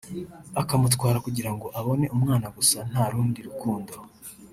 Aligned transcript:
akamutwara 0.61 1.17
kugira 1.25 1.51
ngo 1.55 1.67
abone 1.79 2.05
umwana 2.15 2.47
gusa 2.57 2.77
nta 2.89 3.03
rundi 3.11 3.39
rukundo 3.47 3.93